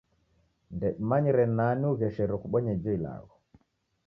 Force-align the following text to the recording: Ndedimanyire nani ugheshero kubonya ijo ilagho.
Ndedimanyire 0.75 1.43
nani 1.57 1.83
ugheshero 1.91 2.33
kubonya 2.43 2.71
ijo 2.75 2.91
ilagho. 2.97 3.35